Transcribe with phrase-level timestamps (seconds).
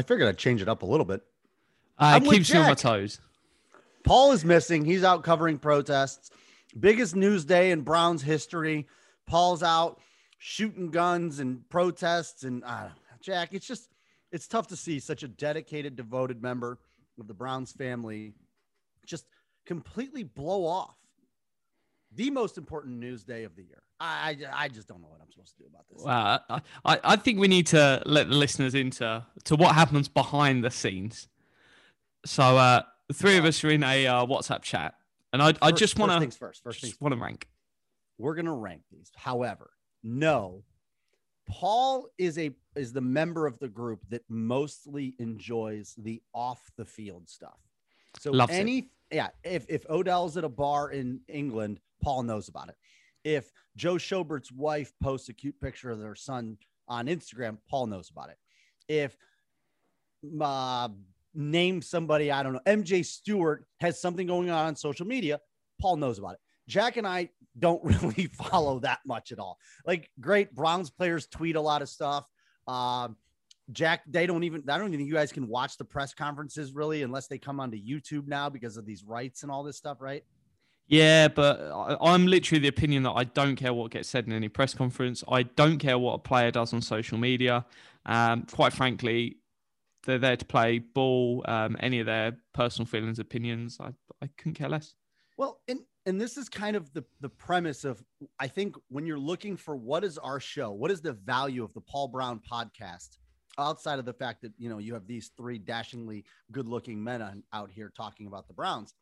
[0.00, 1.20] I figured I'd change it up a little bit.
[1.98, 3.20] Uh, I'm it keeps me on my toes.
[4.02, 4.86] Paul is missing.
[4.86, 6.30] He's out covering protests.
[6.78, 8.86] Biggest news day in Browns history.
[9.26, 10.00] Paul's out
[10.38, 12.44] shooting guns and protests.
[12.44, 12.88] And uh,
[13.20, 13.90] Jack, it's just,
[14.32, 16.78] it's tough to see such a dedicated, devoted member
[17.18, 18.32] of the Browns family
[19.04, 19.26] just
[19.66, 20.96] completely blow off
[22.14, 23.82] the most important news day of the year.
[24.00, 26.02] I, I, I just don't know what I'm supposed to do about this.
[26.02, 30.08] Wow, I, I, I think we need to let the listeners into to what happens
[30.08, 31.28] behind the scenes.
[32.24, 34.94] So uh, the three of us are in a uh, WhatsApp chat,
[35.32, 36.62] and I, I just want first to things first.
[36.64, 37.46] First things want to rank.
[38.18, 39.10] we're gonna rank these.
[39.16, 39.70] However,
[40.02, 40.64] no,
[41.48, 46.84] Paul is a is the member of the group that mostly enjoys the off the
[46.84, 47.58] field stuff.
[48.18, 48.56] So Loves it.
[48.56, 52.76] any yeah, if if Odell's at a bar in England, Paul knows about it.
[53.24, 56.56] If Joe Schobert's wife posts a cute picture of their son
[56.88, 58.38] on Instagram, Paul knows about it.
[58.88, 59.16] If
[60.40, 60.88] uh,
[61.34, 65.40] name somebody, I don't know, MJ Stewart has something going on on social media,
[65.80, 66.40] Paul knows about it.
[66.68, 69.58] Jack and I don't really follow that much at all.
[69.86, 72.28] Like great Browns players tweet a lot of stuff.
[72.66, 73.16] Um,
[73.72, 76.72] Jack, they don't even, I don't even think you guys can watch the press conferences
[76.72, 80.00] really unless they come onto YouTube now because of these rights and all this stuff,
[80.00, 80.24] right?
[80.90, 84.48] Yeah, but I'm literally the opinion that I don't care what gets said in any
[84.48, 85.22] press conference.
[85.30, 87.64] I don't care what a player does on social media.
[88.06, 89.36] Um, quite frankly,
[90.04, 91.44] they're there to play ball.
[91.46, 94.96] Um, any of their personal feelings, opinions, I, I couldn't care less.
[95.36, 98.02] Well, and and this is kind of the the premise of
[98.40, 101.72] I think when you're looking for what is our show, what is the value of
[101.72, 103.18] the Paul Brown podcast
[103.58, 107.70] outside of the fact that you know you have these three dashingly good-looking men out
[107.70, 108.92] here talking about the Browns.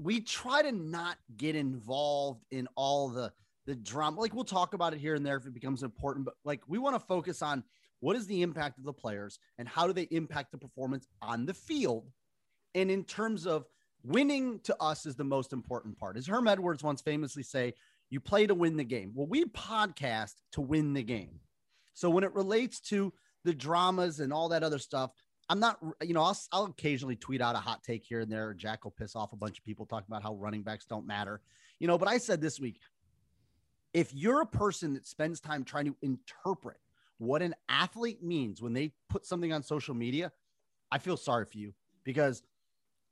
[0.00, 3.32] We try to not get involved in all the
[3.66, 4.20] the drama.
[4.20, 6.78] Like we'll talk about it here and there if it becomes important, but like we
[6.78, 7.62] want to focus on
[8.00, 11.44] what is the impact of the players and how do they impact the performance on
[11.44, 12.10] the field
[12.74, 13.66] and in terms of
[14.02, 16.16] winning to us is the most important part.
[16.16, 17.74] As Herm Edwards once famously say,
[18.08, 19.12] you play to win the game.
[19.14, 21.40] Well, we podcast to win the game.
[21.94, 23.12] So when it relates to
[23.44, 25.12] the dramas and all that other stuff,
[25.50, 28.54] I'm not, you know, I'll, I'll occasionally tweet out a hot take here and there.
[28.54, 31.40] Jack will piss off a bunch of people talking about how running backs don't matter,
[31.80, 32.78] you know, but I said this week,
[33.92, 36.76] if you're a person that spends time trying to interpret
[37.18, 40.30] what an athlete means when they put something on social media,
[40.92, 41.74] I feel sorry for you
[42.04, 42.44] because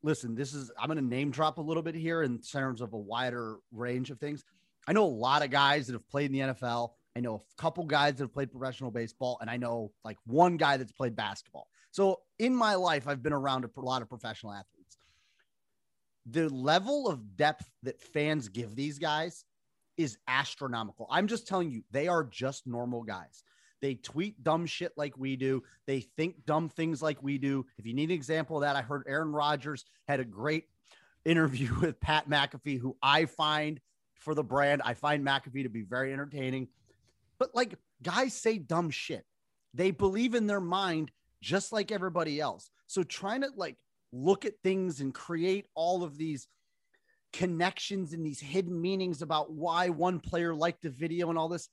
[0.04, 2.92] listen, this is I'm going to name drop a little bit here in terms of
[2.92, 4.44] a wider range of things.
[4.86, 6.92] I know a lot of guys that have played in the NFL.
[7.16, 10.56] I know a couple guys that have played professional baseball, and I know like one
[10.56, 11.66] guy that's played basketball.
[11.90, 14.98] So in my life, I've been around a lot of professional athletes.
[16.26, 19.44] The level of depth that fans give these guys
[19.96, 21.06] is astronomical.
[21.10, 23.42] I'm just telling you, they are just normal guys.
[23.80, 25.62] They tweet dumb shit like we do.
[25.86, 27.64] They think dumb things like we do.
[27.78, 30.64] If you need an example of that, I heard Aaron Rodgers had a great
[31.24, 33.80] interview with Pat McAfee, who I find
[34.18, 36.68] for the brand, I find McAfee to be very entertaining.
[37.38, 39.24] But like guys say dumb shit.
[39.74, 41.10] They believe in their mind
[41.40, 42.70] just like everybody else.
[42.86, 43.76] So trying to like
[44.12, 46.48] look at things and create all of these
[47.32, 51.68] connections and these hidden meanings about why one player liked the video and all this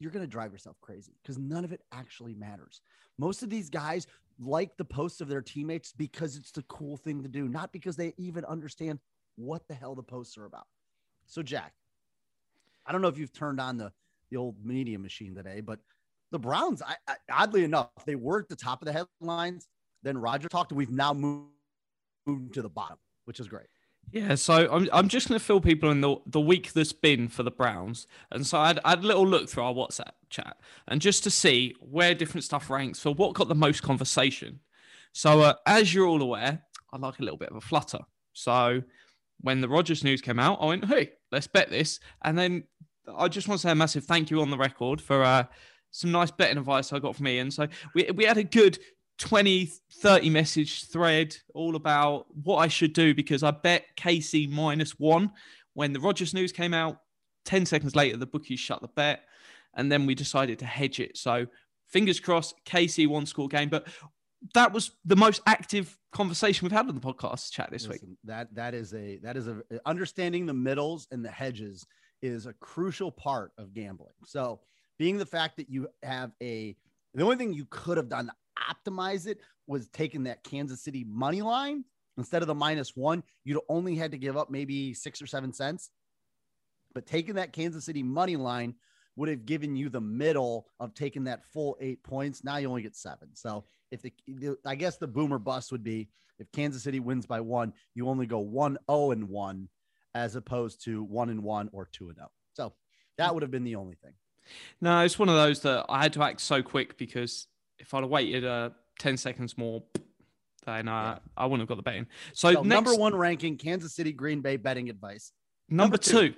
[0.00, 2.80] you're going to drive yourself crazy because none of it actually matters.
[3.18, 4.06] Most of these guys
[4.40, 7.96] like the posts of their teammates because it's the cool thing to do, not because
[7.96, 8.98] they even understand
[9.36, 10.66] what the hell the posts are about.
[11.26, 11.74] So, Jack,
[12.86, 13.92] I don't know if you've turned on the,
[14.30, 15.78] the old media machine today, but
[16.30, 19.66] the Browns, I, I, oddly enough, they were at the top of the headlines.
[20.02, 21.50] Then Roger talked, and we've now moved,
[22.26, 23.66] moved to the bottom, which is great.
[24.12, 27.28] Yeah, so I'm, I'm just going to fill people in the, the week that's been
[27.28, 28.06] for the Browns.
[28.32, 30.56] And so I had, I had a little look through our WhatsApp chat
[30.88, 34.60] and just to see where different stuff ranks for what got the most conversation.
[35.12, 36.62] So, uh, as you're all aware,
[36.92, 38.00] I like a little bit of a flutter.
[38.32, 38.82] So,
[39.40, 42.00] when the Rodgers news came out, I went, hey, let's bet this.
[42.22, 42.64] And then
[43.16, 45.44] I just want to say a massive thank you on the record for uh,
[45.90, 47.50] some nice betting advice I got from Iain.
[47.50, 48.78] So, we, we had a good
[49.18, 54.98] 20, 30 message thread all about what I should do because I bet KC minus
[54.98, 55.32] one
[55.74, 57.00] when the Rodgers news came out.
[57.44, 59.20] 10 seconds later, the bookies shut the bet.
[59.74, 61.16] And then we decided to hedge it.
[61.16, 61.46] So
[61.86, 63.68] fingers crossed, KC one score game.
[63.68, 63.88] But
[64.54, 68.00] that was the most active conversation we've had on the podcast chat this week.
[68.24, 71.86] That that is a that is a understanding the middles and the hedges
[72.22, 74.14] is a crucial part of gambling.
[74.24, 74.60] So
[75.00, 76.76] being the fact that you have a
[77.14, 78.32] the only thing you could have done to
[78.70, 81.84] optimize it was taking that Kansas City money line
[82.18, 83.22] instead of the minus one.
[83.42, 85.88] You'd only had to give up maybe six or seven cents.
[86.94, 88.74] But taking that Kansas City money line
[89.16, 92.44] would have given you the middle of taking that full eight points.
[92.44, 93.30] Now you only get seven.
[93.32, 97.24] So if the, the I guess the boomer bust would be if Kansas City wins
[97.24, 99.70] by one, you only go one oh and one
[100.14, 102.30] as opposed to one and one or two and oh.
[102.52, 102.74] So
[103.16, 103.34] that mm.
[103.34, 104.12] would have been the only thing.
[104.80, 107.46] No, it's one of those that I had to act so quick because
[107.78, 109.82] if I'd have waited uh, 10 seconds more,
[110.66, 112.06] then uh, I wouldn't have got the bet in.
[112.32, 115.32] So, So next, number one ranking, Kansas City Green Bay betting advice.
[115.68, 116.30] number, number two.
[116.30, 116.34] two.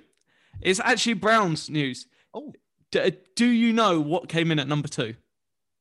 [0.61, 2.07] is actually Browns news.
[2.33, 2.53] Oh,
[2.91, 5.15] D- do you know what came in at number two?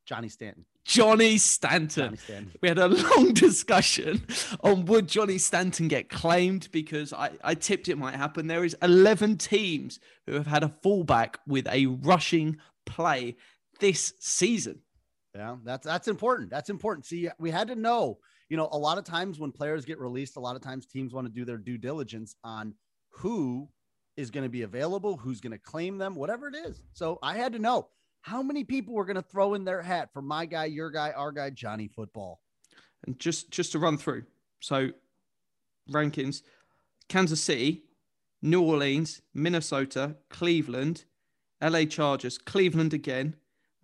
[0.07, 0.65] Johnny Stanton.
[0.85, 2.17] Johnny Stanton.
[2.17, 2.53] Stanton.
[2.61, 4.27] We had a long discussion
[4.61, 8.47] on would Johnny Stanton get claimed because I, I tipped it might happen.
[8.47, 13.37] There is 11 teams who have had a fullback with a rushing play
[13.81, 14.81] this season.
[15.35, 16.51] Yeah, that's that's important.
[16.51, 17.07] That's important.
[17.07, 18.19] See, we had to know.
[18.49, 21.15] You know, a lot of times when players get released, a lot of times teams
[21.15, 22.75] want to do their due diligence on
[23.09, 23.69] who
[24.17, 26.83] is going to be available, who's going to claim them, whatever it is.
[26.93, 27.89] So I had to know
[28.23, 31.11] how many people were going to throw in their hat for my guy, your guy,
[31.11, 32.41] our guy, Johnny Football.
[33.07, 34.25] And just just to run through.
[34.61, 34.91] So
[35.91, 36.43] rankings
[37.09, 37.83] Kansas City,
[38.41, 41.05] New Orleans, Minnesota, Cleveland,
[41.61, 43.35] LA Chargers, Cleveland again,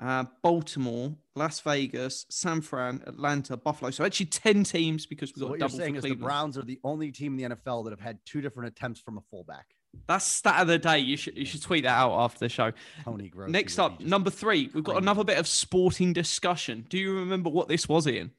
[0.00, 3.90] uh, Baltimore, Las Vegas, San Fran, Atlanta, Buffalo.
[3.90, 6.62] So actually 10 teams because we've So got what you're saying is the Browns are
[6.62, 9.66] the only team in the NFL that have had two different attempts from a fullback.
[10.06, 10.98] That's stat of the day.
[10.98, 12.72] You should you should tweet that out after the show.
[13.04, 13.52] Tony Grossi.
[13.52, 15.04] Next up, number three, we've got crazy.
[15.04, 16.86] another bit of sporting discussion.
[16.88, 18.30] Do you remember what this was, Iain?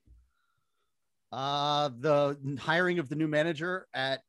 [1.32, 4.22] uh, the hiring of the new manager at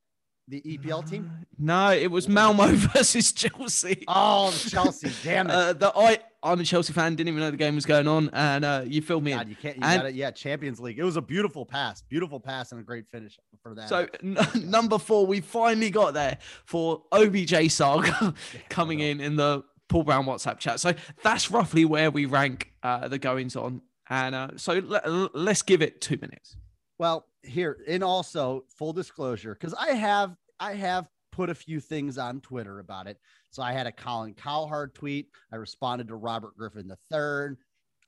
[0.49, 1.31] the EPL team.
[1.59, 4.05] No, it was Malmo versus Chelsea.
[4.09, 5.11] Oh, Chelsea!
[5.23, 5.53] Damn it!
[5.53, 8.31] Uh, the, I, I'm a Chelsea fan, didn't even know the game was going on,
[8.33, 9.49] and uh, you filled me God, in.
[9.51, 9.77] you can't.
[9.77, 10.15] You And- got it.
[10.15, 10.99] Yeah, Champions League.
[10.99, 13.89] It was a beautiful pass, beautiful pass, and a great finish for that.
[13.89, 14.39] So n-
[14.71, 18.35] number four, we finally got there for OBJ saga
[18.69, 20.81] coming in in the Paul Brown WhatsApp chat.
[20.81, 23.83] So that's roughly where we rank uh, the goings on.
[24.09, 25.07] And uh, so let,
[25.37, 26.57] let's give it two minutes.
[26.99, 32.19] Well, here and also full disclosure, because I have I have put a few things
[32.19, 33.19] on Twitter about it.
[33.51, 35.29] So I had a Colin Cowherd tweet.
[35.53, 37.57] I responded to Robert Griffin III.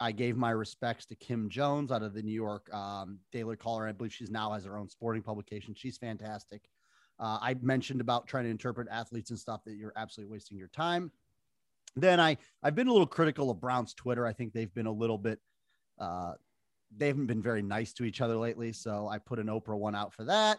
[0.01, 3.87] I gave my respects to Kim Jones out of the New York um, Daily Caller.
[3.87, 5.75] I believe she's now has her own sporting publication.
[5.77, 6.63] She's fantastic.
[7.21, 10.69] Uh, I mentioned about trying to interpret athletes and stuff that you're absolutely wasting your
[10.69, 11.13] time.
[11.95, 14.27] Then I I've been a little critical of Brown's Twitter.
[14.27, 15.39] I think they've been a little bit
[16.01, 16.33] uh,
[16.97, 18.73] they haven't been very nice to each other lately.
[18.73, 20.59] So I put an Oprah one out for that.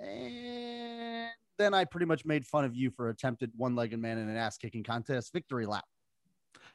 [0.00, 1.28] And
[1.58, 4.36] then I pretty much made fun of you for attempted one legged man in an
[4.36, 5.84] ass kicking contest victory lap.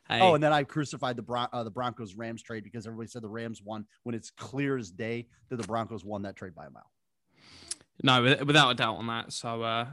[0.07, 3.07] Hey, Oh, and then I crucified the Bron- uh, the Broncos Rams trade because everybody
[3.09, 6.55] said the Rams won when it's clear as day that the Broncos won that trade
[6.55, 6.89] by a mile.
[8.03, 9.33] no, without a doubt on that.
[9.33, 9.87] So uh,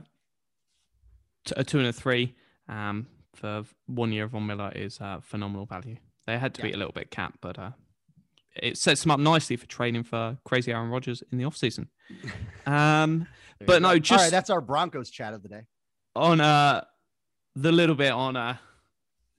[1.44, 2.34] t- a two and a three
[2.68, 5.96] um, for one year of Von Miller is uh, phenomenal value.
[6.26, 6.68] They had to Yeah.
[6.68, 7.70] be a little bit capped, but uh,
[8.56, 11.88] it sets them up nicely for training for crazy Aaron Rodgers in the offseason.
[12.66, 13.26] Um,
[13.66, 14.30] But no, just- right.
[14.30, 15.62] That's our Broncos chat of the day.
[16.16, 16.84] on uh
[17.56, 18.56] the little bit on uh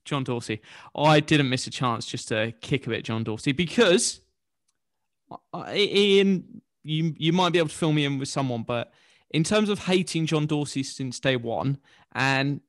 [0.06, 0.62] John Dorsey,
[0.96, 4.22] I didn't miss a chance just to kick a bit John Dorsey because
[5.32, 8.94] uh, Iain, you you might be able to fill me in with someone, but
[9.32, 11.78] in terms of hating John Dorsey since day one
[12.14, 12.62] and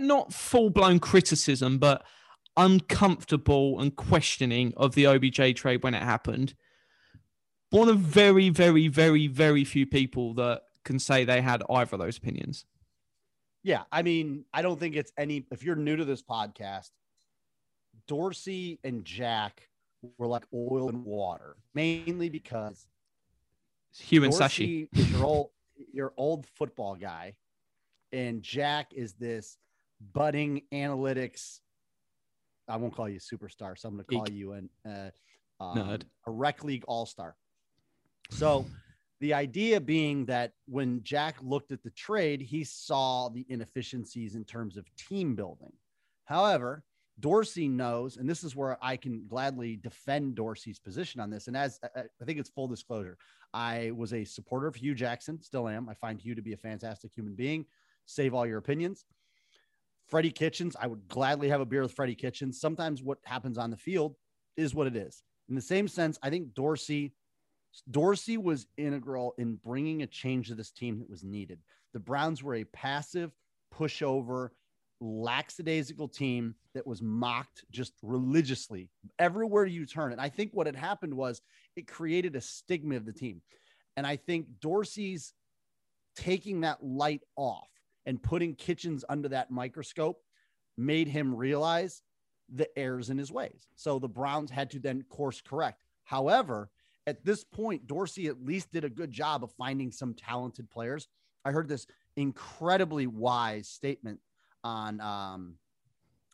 [0.00, 2.04] not full blown criticism, but
[2.56, 6.54] uncomfortable and questioning of the OBJ trade when it happened.
[7.70, 12.00] One of very, very, very, very few people that can say they had either of
[12.00, 12.66] those opinions.
[13.62, 15.46] Yeah, I mean, I don't think it's any.
[15.50, 16.90] If you're new to this podcast,
[18.06, 19.68] Dorsey and Jack
[20.18, 22.86] were like oil and water, mainly because
[23.98, 24.88] Hugh and Sashi.
[24.92, 25.50] Is your old
[25.92, 27.36] your old football guy,
[28.12, 29.56] and Jack is this
[30.12, 31.60] budding analytics.
[32.68, 34.34] I won't call you a superstar, so I'm going to call Geek.
[34.34, 35.10] you an uh,
[35.60, 37.36] um, a rec league all star.
[38.30, 38.66] So
[39.20, 44.44] the idea being that when Jack looked at the trade, he saw the inefficiencies in
[44.44, 45.72] terms of team building.
[46.24, 46.84] However,
[47.20, 51.46] Dorsey knows, and this is where I can gladly defend Dorsey's position on this.
[51.46, 53.16] And as I I think it's full disclosure,
[53.52, 55.88] I was a supporter of Hue Jackson, still am.
[55.88, 57.66] I find Hue to be a fantastic human being.
[58.06, 59.04] Save all your opinions.
[60.06, 62.60] Freddie Kitchens, I would gladly have a beer with Freddie Kitchens.
[62.60, 64.16] Sometimes what happens on the field
[64.56, 65.22] is what it is.
[65.48, 67.14] In the same sense, I think Dorsey
[67.90, 71.58] Dorsey was integral in bringing a change to this team that was needed.
[71.92, 73.32] The Browns were a passive,
[73.74, 74.50] pushover,
[75.00, 80.12] lackadaisical team that was mocked just religiously everywhere you turn.
[80.12, 81.42] And I think what had happened was
[81.76, 83.42] it created a stigma of the team.
[83.96, 85.32] And I think Dorsey's
[86.16, 87.68] taking that light off
[88.06, 90.22] and putting Kitchens under that microscope
[90.76, 92.02] made him realize
[92.52, 93.68] the errors in his ways.
[93.76, 95.82] So the Browns had to then course correct.
[96.04, 96.70] However,
[97.06, 101.08] at this point, Dorsey at least did a good job of finding some talented players.
[101.44, 104.20] I heard this incredibly wise statement
[104.62, 105.56] on, um,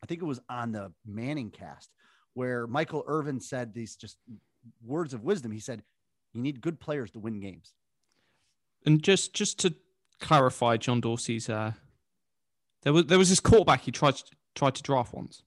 [0.02, 1.90] I think it was on the Manning cast,
[2.34, 4.16] where Michael Irvin said these just
[4.84, 5.50] words of wisdom.
[5.50, 5.82] He said,
[6.32, 7.72] You need good players to win games.
[8.86, 9.74] And just just to
[10.20, 11.72] clarify, John Dorsey's uh,
[12.82, 14.24] there was there was this quarterback he tried to,
[14.54, 15.42] tried to draft once,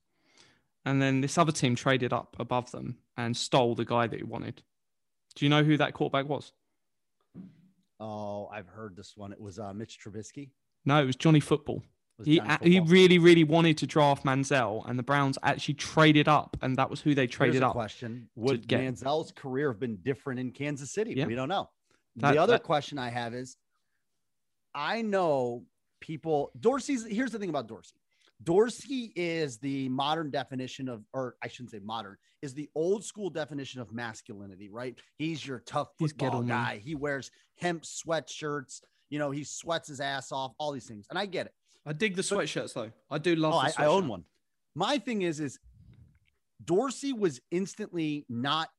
[0.85, 4.23] and then this other team traded up above them and stole the guy that he
[4.23, 4.61] wanted.
[5.35, 6.51] Do you know who that quarterback was?
[7.99, 9.31] Oh, I've heard this one.
[9.31, 10.49] It was uh, Mitch Trubisky.
[10.85, 11.83] No, it was Johnny Football.
[12.17, 15.75] Was He Johnny a- he really really wanted to draft Manziel, and the Browns actually
[15.75, 17.71] traded up, and that was who they Here's traded a up.
[17.73, 21.13] question: Would get- Manziel's career have been different in Kansas City?
[21.15, 21.25] Yeah.
[21.25, 21.69] We don't know.
[22.17, 23.57] That- the other that- question I have is,
[24.75, 25.65] I know
[26.01, 26.51] people.
[26.59, 27.05] Dorsey's.
[27.05, 27.95] Here's the thing about Dorsey.
[28.43, 33.29] Dorsey is the modern definition of, or I shouldn't say modern, is the old school
[33.29, 34.97] definition of masculinity, right?
[35.17, 36.81] He's your tough football guy.
[36.83, 38.81] He wears hemp sweatshirts.
[39.09, 40.53] You know, he sweats his ass off.
[40.57, 41.53] All these things, and I get it.
[41.85, 42.91] I dig the sweatshirts though.
[43.09, 43.53] I do love.
[43.53, 44.23] Oh, I, I own one.
[44.75, 45.59] My thing is, is
[46.65, 48.69] Dorsey was instantly not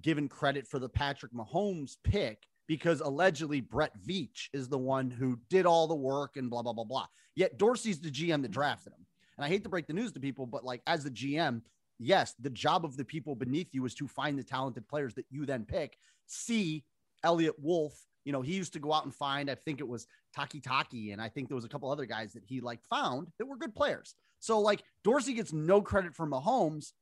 [0.00, 5.38] given credit for the Patrick Mahomes pick because allegedly Brett Veach is the one who
[5.50, 7.06] did all the work and blah blah blah blah.
[7.34, 9.06] Yet Dorsey's the GM that drafted him.
[9.36, 11.62] And I hate to break the news to people, but like as the GM,
[11.98, 15.26] yes, the job of the people beneath you is to find the talented players that
[15.30, 15.96] you then pick.
[16.26, 16.84] See
[17.22, 17.94] Eliot Wolf,
[18.24, 21.12] you know, he used to go out and find, I think it was Taki Taki,
[21.12, 23.56] and I think there was a couple other guys that he like found that were
[23.56, 24.14] good players.
[24.40, 26.92] So like Dorsey gets no credit for Mahomes,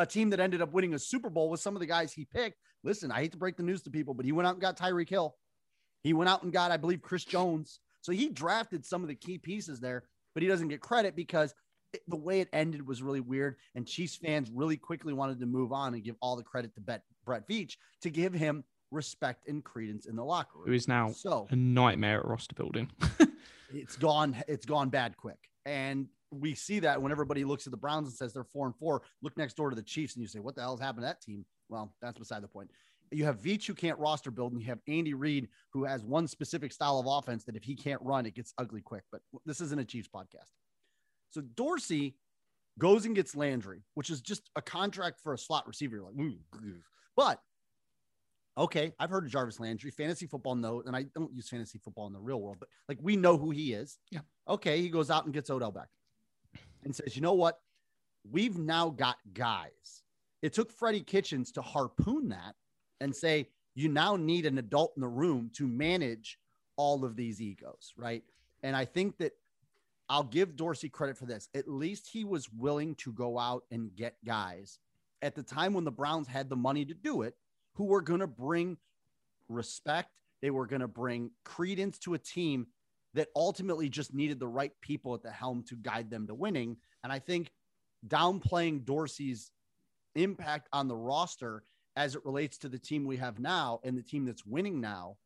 [0.00, 2.24] a team that ended up winning a Super Bowl with some of the guys he
[2.24, 2.58] picked.
[2.82, 4.78] Listen, I hate to break the news to people, but he went out and got
[4.78, 5.36] Tyreek Hill.
[6.02, 7.80] He went out and got, I believe, Chris Jones.
[8.00, 11.54] So he drafted some of the key pieces there, but he doesn't get credit because
[11.92, 13.56] it, the way it ended was really weird.
[13.74, 16.80] And Chiefs fans really quickly wanted to move on and give all the credit to
[16.80, 20.68] Bet, Brett Veach to give him respect and credence in the locker room.
[20.68, 22.90] Who is now So a nightmare at roster building.
[23.74, 27.76] it's gone it's gone bad quick and we see that when everybody looks at the
[27.76, 30.28] browns and says they're four and four look next door to the chiefs and you
[30.28, 31.44] say what the hell's happened to that team?
[31.68, 32.70] Well that's beside the point.
[33.10, 36.28] You have Veach who can't roster build and you have andy reid who has one
[36.28, 39.02] specific style of offense that if he can't run it gets ugly quick.
[39.10, 40.50] But this isn't a chiefs podcast.
[41.30, 42.16] So dorsey
[42.78, 45.96] goes and gets landry which is just a contract for a slot receiver.
[45.96, 46.14] You're like
[47.16, 47.40] but
[48.56, 52.06] okay, I've heard of Jarvis Landry, fantasy football note, and I don't use fantasy football
[52.06, 53.98] in the real world, but like we know who he is.
[54.10, 54.20] Yeah.
[54.48, 55.88] Okay, he goes out and gets Odell back
[56.84, 57.60] and says, you know what?
[58.30, 60.02] We've now got guys.
[60.42, 62.54] It took Freddie Kitchens to harpoon that
[63.00, 66.38] and say, you now need an adult in the room to manage
[66.76, 68.22] all of these egos, right?
[68.62, 69.32] And I think that
[70.08, 71.48] I'll give Dorsey credit for this.
[71.54, 74.78] At least he was willing to go out and get guys
[75.22, 77.36] at the time when the Browns had the money to do it,
[77.74, 78.76] who were going to bring
[79.48, 80.10] respect.
[80.42, 82.66] They were going to bring credence to a team
[83.14, 86.76] that ultimately just needed the right people at the helm to guide them to winning.
[87.02, 87.50] And I think
[88.06, 89.50] downplaying Dorsey's
[90.14, 91.64] impact on the roster
[91.96, 95.16] as it relates to the team we have now and the team that's winning now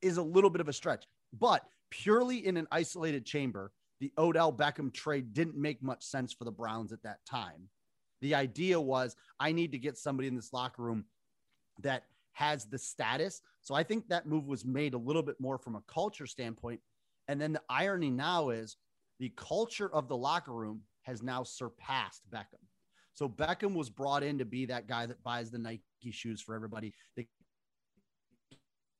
[0.00, 1.06] is a little bit of a stretch.
[1.32, 6.44] But purely in an isolated chamber, the Odell Beckham trade didn't make much sense for
[6.44, 7.68] the Browns at that time.
[8.20, 11.04] The idea was I need to get somebody in this locker room
[11.82, 13.42] that has the status.
[13.60, 16.80] So I think that move was made a little bit more from a culture standpoint.
[17.32, 18.76] And then the irony now is
[19.18, 22.60] the culture of the locker room has now surpassed Beckham.
[23.14, 26.54] So Beckham was brought in to be that guy that buys the Nike shoes for
[26.54, 26.92] everybody.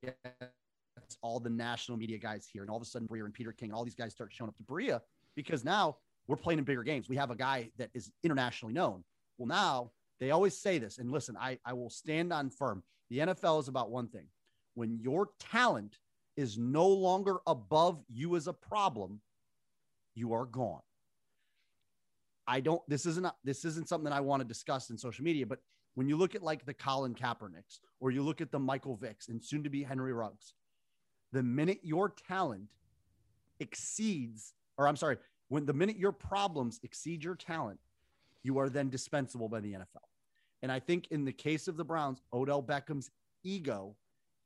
[0.02, 0.16] Gets
[1.20, 2.62] all the national media guys here.
[2.62, 4.48] And all of a sudden, Breer and Peter King and all these guys start showing
[4.48, 5.02] up to Berea
[5.36, 7.10] because now we're playing in bigger games.
[7.10, 9.04] We have a guy that is internationally known.
[9.36, 12.82] Well, now they always say this, and listen, I, I will stand on firm.
[13.10, 14.28] The NFL is about one thing
[14.74, 15.98] when your talent
[16.36, 19.20] is no longer above you as a problem,
[20.14, 20.80] you are gone.
[22.46, 22.82] I don't.
[22.88, 25.46] This isn't this isn't something I want to discuss in social media.
[25.46, 25.60] But
[25.94, 29.28] when you look at like the Colin Kaepernicks or you look at the Michael Vicks
[29.28, 30.54] and soon to be Henry Ruggs,
[31.32, 32.68] the minute your talent
[33.60, 37.78] exceeds, or I'm sorry, when the minute your problems exceed your talent,
[38.42, 40.08] you are then dispensable by the NFL.
[40.62, 43.10] And I think in the case of the Browns, Odell Beckham's
[43.44, 43.96] ego,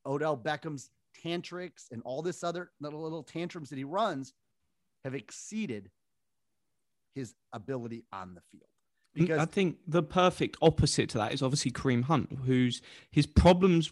[0.04, 0.90] Odell Beckham's
[1.24, 4.32] tantrics, and all this other little, little tantrums that he runs
[5.04, 5.90] have exceeded
[7.14, 8.68] his ability on the field.
[9.14, 13.90] Because I think the perfect opposite to that is obviously Kareem Hunt, whose his problems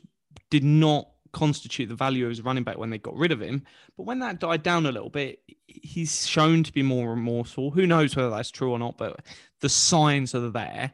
[0.50, 3.64] did not constitute the value as a running back when they got rid of him.
[3.97, 7.71] But when that died down a little bit, he's shown to be more remorseful.
[7.71, 9.21] Who knows whether that's true or not, but
[9.61, 10.93] the signs are there.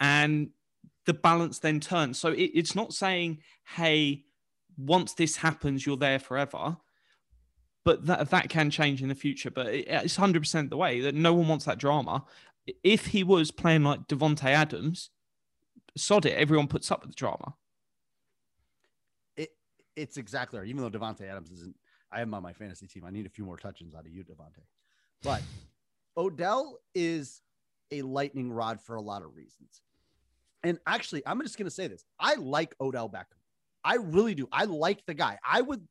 [0.00, 0.50] And
[1.06, 2.18] the balance then turns.
[2.18, 3.38] So it, it's not saying,
[3.76, 4.24] hey,
[4.76, 6.76] once this happens, you're there forever.
[7.84, 9.50] But that that can change in the future.
[9.50, 12.24] But it, it's hundred percent the way that no one wants that drama.
[12.82, 15.10] If he was playing like Davante Adams,
[15.96, 16.36] sod it.
[16.36, 17.54] Everyone puts up with the drama.
[19.36, 19.50] it
[19.96, 20.68] it's exactly right.
[20.68, 21.76] Even though Davante Adams isn't,
[22.10, 23.04] I have him on my fantasy team.
[23.04, 24.64] I need a few more touchdowns out of you, Davante.
[25.22, 25.42] But
[26.16, 27.42] Odell is
[27.90, 29.82] a lightning rod for a lot of reasons.
[30.62, 33.43] And actually, I'm just going to say this: I like Odell Beckham.
[33.84, 34.48] I really do.
[34.50, 35.38] I like the guy.
[35.44, 35.86] I would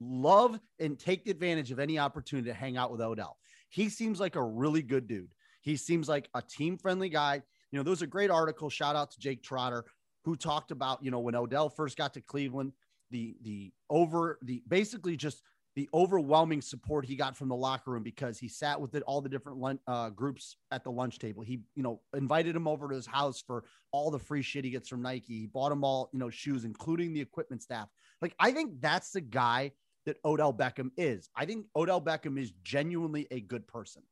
[0.00, 3.36] love and take advantage of any opportunity to hang out with Odell.
[3.68, 5.32] He seems like a really good dude.
[5.62, 7.42] He seems like a team friendly guy.
[7.70, 8.68] You know, there was a great article.
[8.68, 9.84] Shout out to Jake Trotter,
[10.24, 12.72] who talked about you know when Odell first got to Cleveland,
[13.10, 15.42] the the over the basically just
[15.74, 19.22] the overwhelming support he got from the locker room because he sat with it, all
[19.22, 21.42] the different uh, groups at the lunch table.
[21.42, 24.70] He, you know, invited him over to his house for all the free shit he
[24.70, 25.40] gets from Nike.
[25.40, 27.88] He bought him all, you know, shoes, including the equipment staff.
[28.20, 29.72] Like, I think that's the guy
[30.04, 31.30] that Odell Beckham is.
[31.34, 34.02] I think Odell Beckham is genuinely a good person.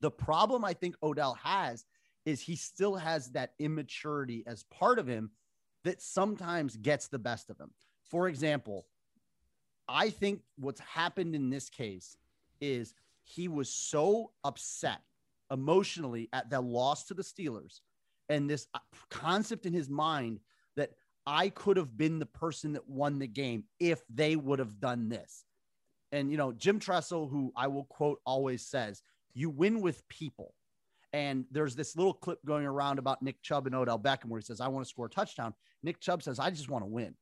[0.00, 1.84] The problem I think Odell has
[2.26, 5.30] is he still has that immaturity as part of him
[5.84, 7.70] that sometimes gets the best of him.
[8.10, 8.86] For example,
[9.88, 12.16] I think what's happened in this case
[12.60, 15.00] is he was so upset
[15.50, 17.80] emotionally at the loss to the Steelers
[18.28, 20.40] and this uh, concept in his mind
[20.76, 20.90] that
[21.26, 25.08] I could have been the person that won the game if they would have done
[25.08, 25.44] this.
[26.12, 29.02] And, you know, Jim Tressel, who I will quote, always says,
[29.34, 30.54] You win with people.
[31.12, 34.44] And there's this little clip going around about Nick Chubb and Odell Beckham where he
[34.44, 35.54] says, I want to score a touchdown.
[35.82, 37.14] Nick Chubb says, I just want to win.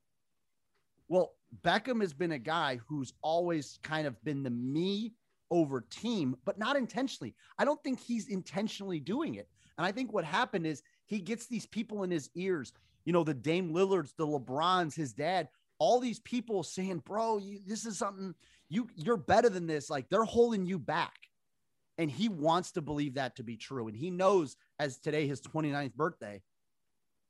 [1.09, 5.15] Well, Beckham has been a guy who's always kind of been the me
[5.51, 7.35] over team, but not intentionally.
[7.59, 9.49] I don't think he's intentionally doing it.
[9.79, 12.73] And I think what happened is he gets these people in his ears,
[13.05, 17.61] you know, the Dame Lillards, the LeBrons, his dad, all these people saying, bro, you,
[17.67, 18.35] this is something
[18.69, 19.89] you you're better than this.
[19.89, 21.15] Like they're holding you back.
[21.99, 23.89] And he wants to believe that to be true.
[23.89, 26.43] And he knows as today, his 29th birthday,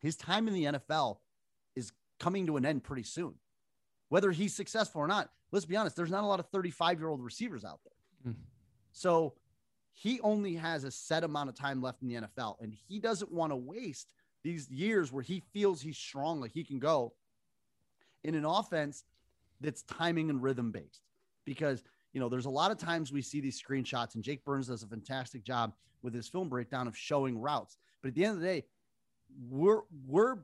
[0.00, 1.18] his time in the NFL
[1.76, 3.34] is coming to an end pretty soon
[4.08, 5.30] whether he's successful or not.
[5.52, 8.32] Let's be honest, there's not a lot of 35 year old receivers out there.
[8.32, 8.36] Mm.
[8.92, 9.34] So
[9.92, 13.32] he only has a set amount of time left in the NFL, and he doesn't
[13.32, 14.08] want to waste
[14.44, 17.14] these years where he feels he's strong, like he can go
[18.22, 19.04] in an offense
[19.60, 21.00] that's timing and rhythm based.
[21.44, 24.68] Because, you know, there's a lot of times we see these screenshots, and Jake Burns
[24.68, 27.78] does a fantastic job with his film breakdown of showing routes.
[28.02, 28.64] But at the end of the day,
[29.48, 30.38] we're we're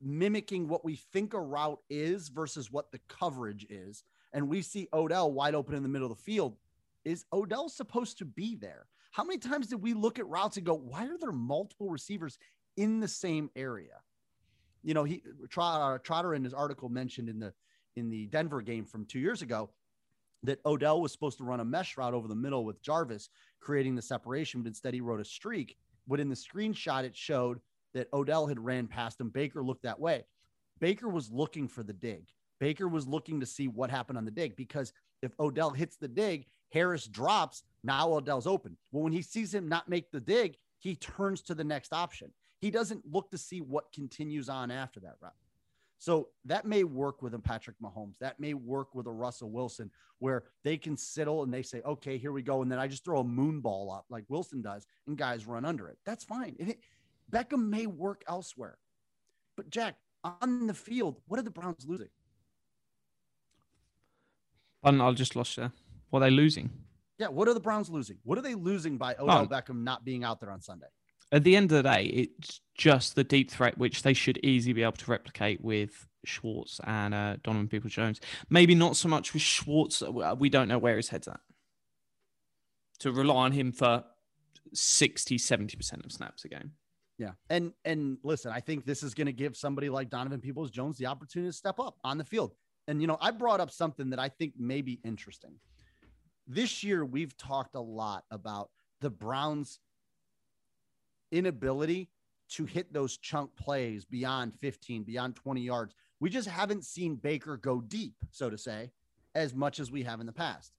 [0.00, 4.04] mimicking what we think a route is versus what the coverage is.
[4.32, 6.56] And we see Odell wide open in the middle of the field.
[7.04, 8.86] Is Odell supposed to be there?
[9.10, 12.38] How many times did we look at routes and go, why are there multiple receivers
[12.76, 14.00] in the same area?
[14.82, 17.52] You know, he Trotter, uh, Trotter in his article mentioned in the
[17.96, 19.70] in the Denver game from two years ago
[20.44, 23.28] that Odell was supposed to run a mesh route over the middle with Jarvis,
[23.60, 25.76] creating the separation, but instead he wrote a streak.
[26.06, 27.60] But in the screenshot, it showed
[27.94, 29.30] that Odell had ran past him.
[29.30, 30.24] Baker looked that way.
[30.80, 32.28] Baker was looking for the dig.
[32.60, 36.08] Baker was looking to see what happened on the dig because if Odell hits the
[36.08, 37.62] dig, Harris drops.
[37.82, 38.76] Now Odell's open.
[38.92, 42.32] Well, when he sees him not make the dig, he turns to the next option.
[42.60, 45.32] He doesn't look to see what continues on after that route.
[45.98, 48.18] So that may work with a Patrick Mahomes.
[48.20, 52.18] That may work with a Russell Wilson, where they can settle and they say, okay,
[52.18, 52.62] here we go.
[52.62, 55.64] And then I just throw a moon ball up like Wilson does, and guys run
[55.64, 55.98] under it.
[56.06, 56.54] That's fine.
[56.58, 56.78] It,
[57.32, 58.78] Beckham may work elsewhere.
[59.56, 62.08] But Jack, on the field, what are the Browns losing?
[64.82, 65.72] And I just lost there.
[66.10, 66.70] What are they losing?
[67.18, 68.18] Yeah, what are the Browns losing?
[68.22, 70.86] What are they losing by Odell Well- Beckham not being out there on Sunday?
[71.30, 74.72] At the end of the day, it's just the deep threat which they should easily
[74.72, 78.18] be able to replicate with Schwartz and uh, Donovan People Jones.
[78.48, 80.02] Maybe not so much with Schwartz.
[80.38, 81.40] We don't know where his head's at.
[83.00, 84.04] To rely on him for
[84.72, 86.72] 60, 70% of snaps a game.
[87.18, 87.32] Yeah.
[87.50, 90.96] And and listen, I think this is going to give somebody like Donovan Peoples Jones
[90.96, 92.52] the opportunity to step up on the field.
[92.86, 95.54] And you know, I brought up something that I think may be interesting.
[96.46, 99.80] This year we've talked a lot about the Browns
[101.30, 102.08] inability
[102.50, 105.94] to hit those chunk plays beyond 15, beyond 20 yards.
[106.20, 108.90] We just haven't seen Baker go deep, so to say,
[109.34, 110.72] as much as we have in the past.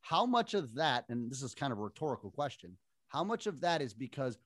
[0.00, 2.76] How much of that, and this is kind of a rhetorical question,
[3.08, 4.38] how much of that is because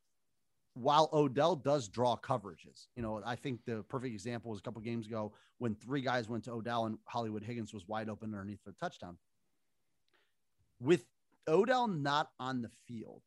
[0.76, 4.82] while Odell does draw coverages, you know, I think the perfect example was a couple
[4.82, 8.60] games ago when three guys went to Odell and Hollywood Higgins was wide open underneath
[8.68, 9.16] a touchdown.
[10.78, 11.06] With
[11.48, 13.22] Odell not on the field,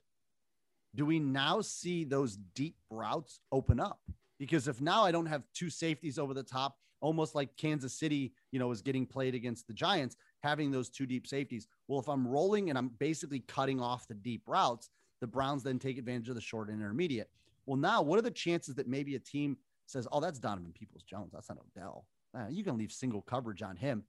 [0.93, 3.99] do we now see those deep routes open up?
[4.38, 8.33] Because if now I don't have two safeties over the top, almost like Kansas City,
[8.51, 11.67] you know, is getting played against the Giants, having those two deep safeties.
[11.88, 14.89] Well, if I'm rolling and I'm basically cutting off the deep routes,
[15.21, 17.29] the Browns then take advantage of the short and intermediate.
[17.65, 21.03] Well, now what are the chances that maybe a team says, "Oh, that's Donovan Peoples
[21.03, 21.32] Jones.
[21.34, 22.05] That's not Odell.
[22.34, 24.03] Uh, you can leave single coverage on him."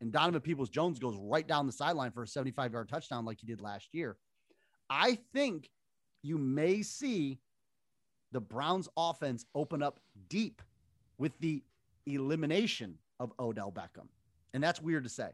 [0.00, 3.40] And Donovan Peoples Jones goes right down the sideline for a 75 yard touchdown like
[3.40, 4.16] he did last year.
[4.90, 5.70] I think
[6.22, 7.38] you may see
[8.32, 10.60] the Browns offense open up deep
[11.18, 11.62] with the
[12.06, 14.08] elimination of Odell Beckham.
[14.52, 15.30] And that's weird to say.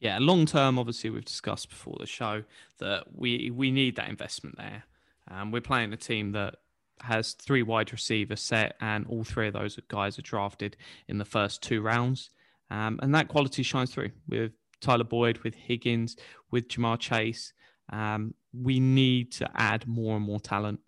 [0.00, 2.44] Yeah, long term, obviously, we've discussed before the show
[2.78, 4.84] that we we need that investment there.
[5.30, 6.56] Um, we're playing a team that
[7.00, 10.76] has three wide receiver set, and all three of those guys are drafted
[11.08, 12.30] in the first two rounds.
[12.70, 16.16] Um, and that quality shines through with Tyler Boyd, with Higgins,
[16.50, 17.52] with Ja'Marr Chase.
[17.90, 20.80] Um, we need to add more and more talent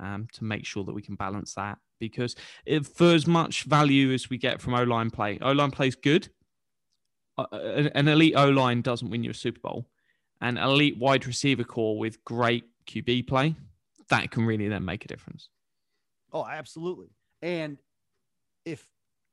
[0.00, 1.78] um, to make sure that we can balance that.
[1.98, 2.34] Because
[2.66, 5.94] if, for as much value as we get from O line play, O line plays
[5.94, 6.28] good.
[7.36, 9.86] An elite O line doesn't win you a Super Bowl.
[10.40, 13.54] An elite wide receiver corps with great QB play,
[14.08, 15.48] that can really then make a difference.
[16.32, 17.08] Oh, absolutely.
[17.42, 17.78] And
[18.64, 18.86] if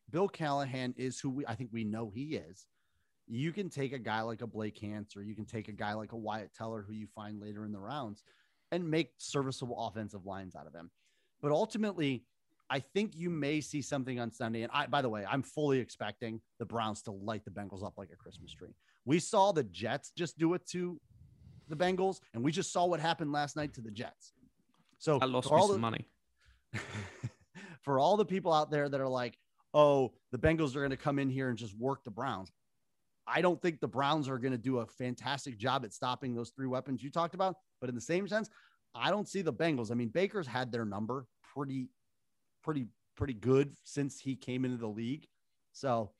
[0.09, 2.65] Bill Callahan is who we, I think we know he is,
[3.27, 5.93] you can take a guy like a Blake Hance or you can take a guy
[5.93, 8.23] like a Wyatt Teller who you find later in the rounds
[8.71, 10.91] and make serviceable offensive lines out of them.
[11.41, 12.23] But ultimately,
[12.71, 14.63] I think you may see something on Sunday.
[14.63, 17.95] And I, by the way, I'm fully expecting the Browns to light the Bengals up
[17.97, 18.73] like a Christmas tree.
[19.03, 20.99] We saw the Jets just do it to
[21.67, 24.31] the Bengals, and we just saw what happened last night to the Jets.
[24.99, 26.07] So I lost some the, money.
[27.81, 29.37] for all the people out there that are like,
[29.73, 32.51] oh, the Bengals are going to come in here and just work the Browns.
[33.27, 36.51] I don't think the Browns are going to do a fantastic job at stopping those
[36.55, 37.55] three weapons you talked about.
[37.81, 38.49] But in the same sense,
[38.95, 39.91] I don't see the Bengals.
[39.91, 41.89] I mean, Baker's had their number pretty,
[42.63, 45.27] pretty, pretty good since he came into the league.
[45.73, 46.11] So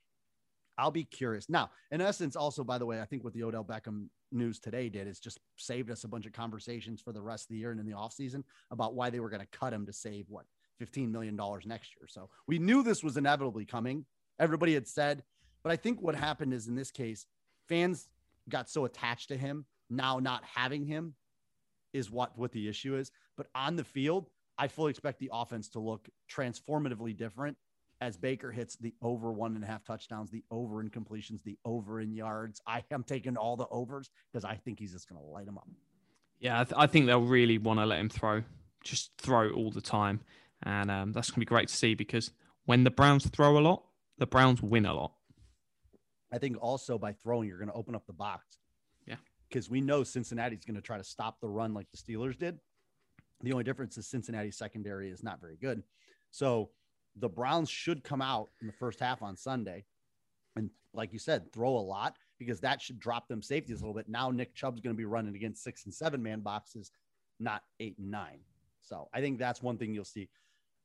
[0.77, 1.49] I'll be curious.
[1.49, 4.89] Now, in essence, also, by the way, I think what the Odell Beckham news today
[4.89, 7.71] did is just saved us a bunch of conversations for the rest of the year
[7.71, 10.45] and in the offseason about why they were going to cut him to save what
[10.81, 12.07] $15 million next year.
[12.07, 14.05] So we knew this was inevitably coming.
[14.39, 15.23] Everybody had said,
[15.63, 17.25] but I think what happened is in this case,
[17.69, 18.07] fans
[18.49, 19.65] got so attached to him.
[19.89, 21.13] Now not having him
[21.93, 23.11] is what what the issue is.
[23.37, 24.29] But on the field,
[24.61, 27.57] I fully expect the offense to look transformatively different
[27.99, 31.57] as Baker hits the over one and a half touchdowns, the over in completions, the
[31.65, 32.61] over in yards.
[32.67, 35.57] I am taking all the overs because I think he's just going to light them
[35.57, 35.67] up.
[36.39, 38.43] Yeah, I, th- I think they'll really want to let him throw,
[38.83, 40.19] just throw all the time.
[40.61, 42.29] And um, that's going to be great to see because
[42.65, 43.83] when the Browns throw a lot,
[44.19, 45.13] the Browns win a lot.
[46.31, 48.59] I think also by throwing, you're going to open up the box.
[49.07, 49.15] Yeah.
[49.49, 52.59] Because we know Cincinnati's going to try to stop the run like the Steelers did.
[53.43, 55.83] The only difference is Cincinnati's secondary is not very good.
[56.29, 56.69] So
[57.15, 59.85] the Browns should come out in the first half on Sunday
[60.55, 63.95] and, like you said, throw a lot because that should drop them safeties a little
[63.95, 64.09] bit.
[64.09, 66.91] Now Nick Chubb's going to be running against six and seven man boxes,
[67.39, 68.39] not eight and nine.
[68.81, 70.29] So I think that's one thing you'll see.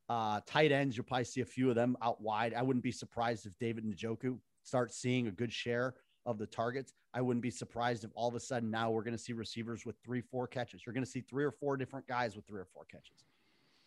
[0.09, 2.55] Uh, tight ends, you'll probably see a few of them out wide.
[2.55, 5.95] I wouldn't be surprised if David Njoku start seeing a good share
[6.27, 6.93] of the targets.
[7.15, 9.87] I wouldn't be surprised if all of a sudden now we're going to see receivers
[9.87, 10.85] with three, four catches.
[10.85, 13.25] You're going to see three or four different guys with three or four catches.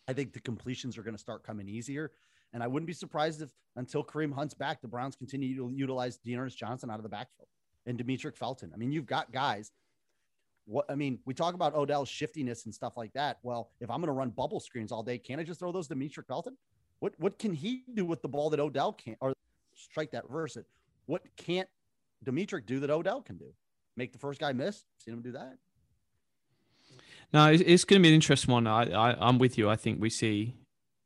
[0.08, 2.12] I think the completions are going to start coming easier.
[2.54, 6.17] And I wouldn't be surprised if until Kareem Hunt's back, the Browns continue to utilize
[6.17, 7.47] D'Ernest Johnson out of the backfield
[7.86, 8.71] and Demetric Felton.
[8.73, 9.71] I mean, you've got guys.
[10.65, 13.38] What I mean, we talk about Odell's shiftiness and stuff like that.
[13.43, 15.88] Well, if I'm going to run bubble screens all day, can I just throw those
[15.88, 16.58] to Demetric Felton?
[16.99, 19.17] What what can he do with the ball that Odell can't?
[19.21, 19.34] Or
[19.75, 20.65] strike that reverse it.
[21.06, 21.69] What can't
[22.25, 23.51] Demetric do that Odell can do?
[23.97, 24.84] Make the first guy miss.
[24.97, 25.58] Seen him do that.
[27.32, 28.65] No, it's, it's going to be an interesting one.
[28.67, 29.69] I, I I'm with you.
[29.69, 30.55] I think we see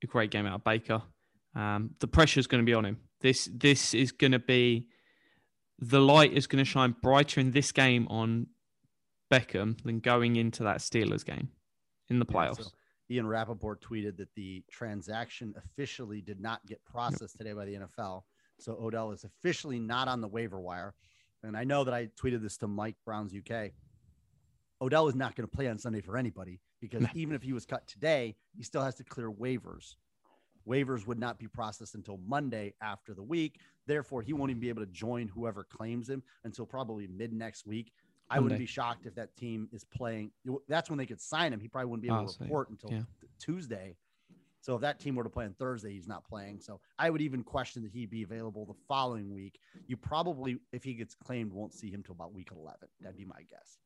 [0.03, 1.01] a great game out of Baker.
[1.55, 2.97] Um, the pressure is going to be on him.
[3.21, 4.87] This this is going to be
[5.79, 8.47] the light is going to shine brighter in this game on
[9.31, 11.49] Beckham than going into that Steelers game
[12.09, 12.63] in the Yeah, playoffs.
[12.63, 12.69] so
[13.09, 18.23] Ian Rapoport tweeted that the transaction officially did not get processed today by the NFL.
[18.59, 20.93] So Odell is officially not on the waiver wire.
[21.43, 23.71] And I know that I tweeted this to Mike Brown's UK.
[24.81, 27.65] Odell is not going to play on Sunday for anybody because even if he was
[27.65, 29.95] cut today, he still has to clear waivers.
[30.67, 33.59] Waivers would not be processed until Monday after the week.
[33.85, 37.65] Therefore, he won't even be able to join whoever claims him until probably mid next
[37.65, 37.91] week.
[38.29, 40.31] I wouldn't be shocked if that team is playing.
[40.67, 41.59] That's when they could sign him.
[41.59, 43.01] He probably wouldn't be able to report until yeah.
[43.37, 43.95] Tuesday.
[44.63, 46.61] So if that team were to play on Thursday, he's not playing.
[46.61, 49.59] So I would even question that he'd be available the following week.
[49.87, 52.87] You probably, if he gets claimed, won't see him till about week 11.
[53.01, 53.77] That'd be my guess.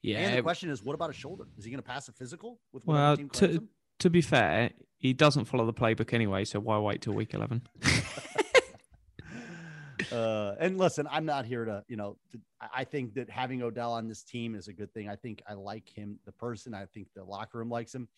[0.00, 0.20] Yeah.
[0.20, 1.44] And the question is, what about a shoulder?
[1.58, 3.68] Is he going to pass a physical with well, team claims to, him?
[3.98, 7.60] to be fair, he doesn't follow the playbook anyway, so why wait till week 11?
[10.12, 12.40] uh, and listen, I'm not here to, you know, to,
[12.74, 15.10] I think that having Odell on this team is a good thing.
[15.10, 16.72] I think I like him, the person.
[16.72, 18.08] I think the locker room likes him,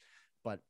[0.44, 0.60] but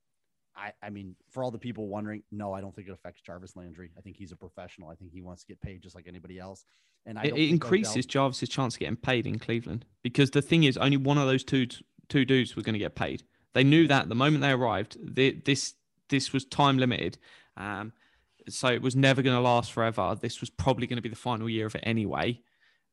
[0.57, 3.57] I, I mean, for all the people wondering, no, I don't think it affects Jarvis
[3.57, 3.91] Landry.
[3.97, 4.89] I think he's a professional.
[4.89, 6.65] I think he wants to get paid just like anybody else.
[7.07, 10.65] And I it it increases Jarvis's chance of getting paid in Cleveland because the thing
[10.65, 11.67] is, only one of those two
[12.09, 13.23] two dudes were going to get paid.
[13.55, 14.97] They knew that the moment they arrived.
[15.15, 15.75] thi- this
[16.09, 17.17] this was time limited,
[17.57, 17.93] um,
[18.49, 20.17] so it was never going to last forever.
[20.21, 22.41] This was probably going to be the final year of it anyway.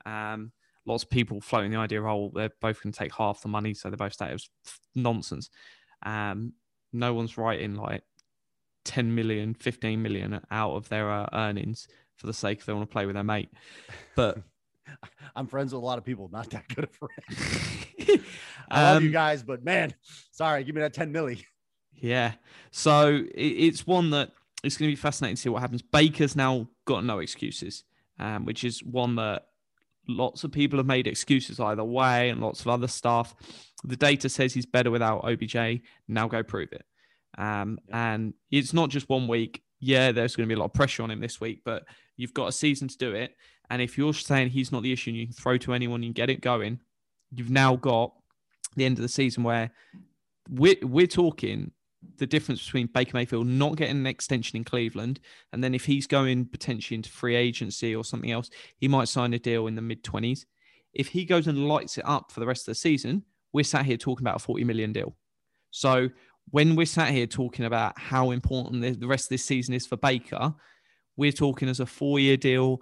[0.05, 0.51] Um,
[0.85, 3.73] lots of people floating the idea, oh, they're both going to take half the money,
[3.73, 4.29] so they both stay.
[4.29, 4.49] It was
[4.95, 5.49] nonsense.
[6.03, 6.53] Um,
[6.93, 8.03] no one's writing like
[8.85, 12.89] 10 million, 15 million out of their uh, earnings for the sake of they want
[12.89, 13.49] to play with their mate.
[14.15, 14.39] But
[15.35, 18.19] I'm friends with a lot of people, not that good of friends.
[18.69, 19.93] I love you Um, guys, but man,
[20.31, 21.43] sorry, give me that 10 milli.
[21.93, 22.33] Yeah.
[22.71, 24.31] So it, it's one that
[24.63, 25.81] it's going to be fascinating to see what happens.
[25.81, 27.83] Baker's now got no excuses,
[28.19, 29.47] um, which is one that
[30.07, 33.35] lots of people have made excuses either way and lots of other stuff.
[33.83, 35.81] The data says he's better without OBJ.
[36.07, 36.85] Now go prove it.
[37.37, 39.61] Um, And it's not just one week.
[39.79, 41.83] Yeah, there's going to be a lot of pressure on him this week, but
[42.15, 43.35] you've got a season to do it.
[43.69, 46.15] And if you're saying he's not the issue and you can throw to anyone, and
[46.15, 46.79] get it going,
[47.31, 48.13] you've now got
[48.75, 49.71] the end of the season where
[50.49, 51.71] we're, we're talking
[52.17, 55.19] the difference between Baker Mayfield not getting an extension in Cleveland,
[55.51, 59.33] and then if he's going potentially into free agency or something else, he might sign
[59.33, 60.45] a deal in the mid 20s.
[60.93, 63.85] If he goes and lights it up for the rest of the season, we're sat
[63.85, 65.15] here talking about a 40 million deal.
[65.71, 66.09] So
[66.51, 69.97] when we're sat here talking about how important the, rest of this season is for
[69.97, 70.53] Baker,
[71.15, 72.81] we're talking as a four year deal.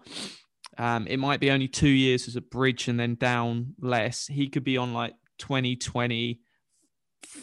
[0.77, 4.27] Um, it might be only two years as a bridge and then down less.
[4.27, 6.41] He could be on like 2020,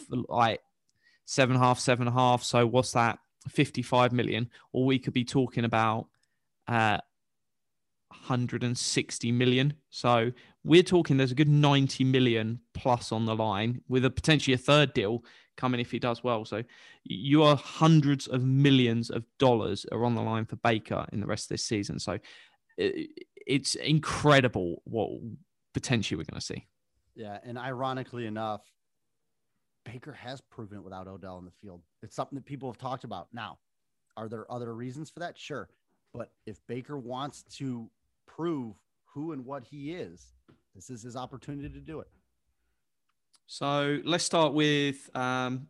[0.09, 0.59] like
[1.25, 2.43] seven and a half, seven and a half.
[2.43, 3.19] So what's that?
[3.49, 4.49] 55 million.
[4.71, 6.07] Or we could be talking about
[6.67, 6.97] uh,
[8.09, 9.73] 160 million.
[9.89, 10.31] So
[10.63, 14.57] we're talking there's a good 90 million plus on the line with a potentially a
[14.57, 15.23] third deal
[15.57, 16.45] coming if he does well.
[16.45, 16.63] So
[17.03, 21.27] you are hundreds of millions of dollars are on the line for Baker in the
[21.27, 21.99] rest of this season.
[21.99, 22.17] So
[22.77, 25.09] it's incredible what
[25.73, 26.65] potentially we're going to see.
[27.15, 28.63] Yeah, and ironically enough,
[29.85, 31.81] Baker has proven it without Odell in the field.
[32.01, 33.27] It's something that people have talked about.
[33.33, 33.57] Now,
[34.15, 35.37] are there other reasons for that?
[35.37, 35.69] Sure.
[36.13, 37.89] But if Baker wants to
[38.25, 40.33] prove who and what he is,
[40.75, 42.07] this is his opportunity to do it.
[43.47, 45.67] So let's start with um,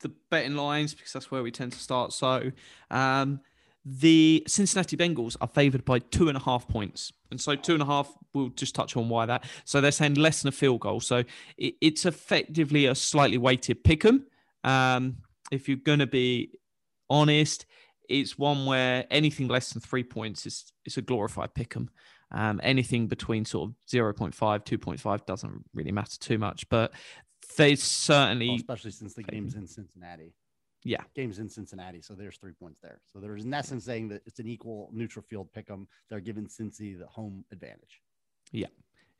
[0.00, 2.12] the betting lines because that's where we tend to start.
[2.12, 2.52] So
[2.90, 3.40] um,
[3.84, 7.12] the Cincinnati Bengals are favored by two and a half points.
[7.30, 9.44] And so two and a half, we'll just touch on why that.
[9.64, 11.00] So they're saying less than a field goal.
[11.00, 11.24] So
[11.56, 14.26] it, it's effectively a slightly weighted pick 'em.
[14.64, 15.18] Um,
[15.50, 16.50] if you're going to be
[17.08, 17.66] honest,
[18.08, 21.90] it's one where anything less than three points is, is a glorified pick 'em.
[22.32, 26.68] Um, anything between sort of 0.5, 2.5 doesn't really matter too much.
[26.68, 26.92] But
[27.56, 30.34] there's certainly, Well, especially since the game's in Cincinnati.
[30.84, 33.00] Yeah, Game's in Cincinnati, so there's three points there.
[33.12, 35.86] So there's in essence saying that it's an equal neutral field pick 'em.
[36.08, 38.00] They're giving Cincy the home advantage.
[38.52, 38.68] Yeah.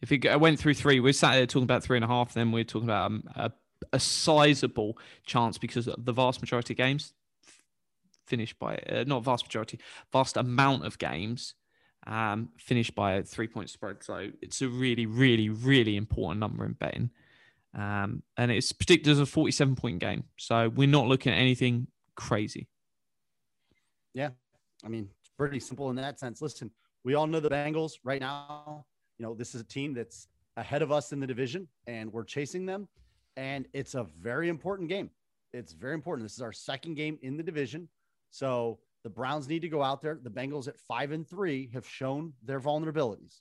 [0.00, 2.32] If it went through three, we're sat there talking about three and a half.
[2.32, 3.52] Then we're talking about um, a,
[3.92, 4.96] a sizable
[5.26, 7.12] chance because the vast majority of games
[7.46, 7.62] f-
[8.26, 9.78] finished by uh, not vast majority,
[10.10, 11.54] vast amount of games
[12.06, 14.02] um, finished by a three point spread.
[14.02, 17.10] So it's a really, really, really important number in betting.
[17.76, 20.24] Um, and it's predicted as a 47 point game.
[20.36, 22.68] So we're not looking at anything crazy.
[24.14, 24.30] Yeah.
[24.84, 26.42] I mean, it's pretty simple in that sense.
[26.42, 26.70] Listen,
[27.04, 28.84] we all know the Bengals right now.
[29.18, 32.24] You know, this is a team that's ahead of us in the division, and we're
[32.24, 32.88] chasing them.
[33.36, 35.10] And it's a very important game.
[35.52, 36.24] It's very important.
[36.24, 37.88] This is our second game in the division.
[38.30, 40.18] So the Browns need to go out there.
[40.22, 43.40] The Bengals at five and three have shown their vulnerabilities.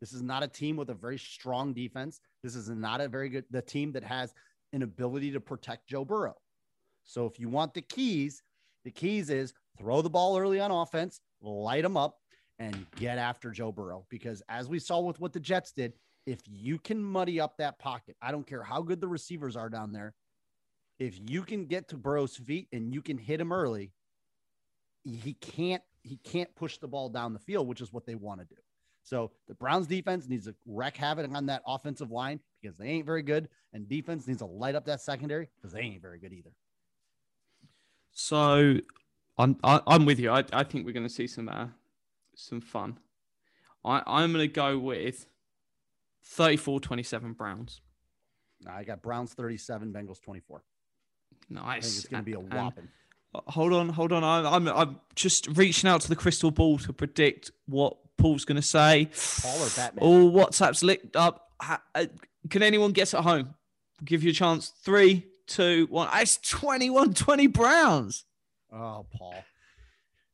[0.00, 2.20] This is not a team with a very strong defense.
[2.42, 4.32] This is not a very good the team that has
[4.72, 6.36] an ability to protect Joe Burrow.
[7.04, 8.42] So if you want the keys,
[8.84, 12.18] the keys is throw the ball early on offense, light them up,
[12.58, 14.06] and get after Joe Burrow.
[14.10, 15.92] Because as we saw with what the Jets did,
[16.26, 19.68] if you can muddy up that pocket, I don't care how good the receivers are
[19.68, 20.14] down there.
[20.98, 23.92] If you can get to Burrow's feet and you can hit him early,
[25.04, 28.40] he can't he can't push the ball down the field, which is what they want
[28.40, 28.60] to do.
[29.02, 33.06] So the Browns defense needs to wreck havoc on that offensive line because they ain't
[33.06, 36.32] very good, and defense needs to light up that secondary because they ain't very good
[36.32, 36.50] either.
[38.12, 38.76] So
[39.38, 40.30] I'm I, I'm with you.
[40.30, 41.68] I, I think we're going to see some uh,
[42.34, 42.98] some fun.
[43.84, 45.26] I I'm going to go with
[46.36, 47.80] 34-27 Browns.
[48.68, 50.58] I got Browns 37, Bengals 24.
[50.58, 50.60] I
[51.54, 51.98] think Nice.
[51.98, 52.88] it's going to be a whopping.
[53.34, 54.24] Uh, Hold on, hold on.
[54.24, 58.62] I'm I'm just reaching out to the crystal ball to predict what Paul's going to
[58.62, 59.08] say.
[59.42, 59.98] Paul or Batman?
[60.02, 61.48] Oh, WhatsApp's licked up.
[61.94, 62.06] Uh,
[62.48, 63.54] Can anyone guess at home?
[64.04, 64.72] Give you a chance.
[64.84, 66.08] Three, two, one.
[66.10, 68.24] Ah, It's 21 20 Browns.
[68.72, 69.34] Oh, Paul.